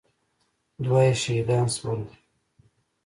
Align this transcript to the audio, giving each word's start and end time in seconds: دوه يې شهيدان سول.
دوه 0.83 1.01
يې 1.07 1.13
شهيدان 1.21 1.67
سول. 1.75 2.01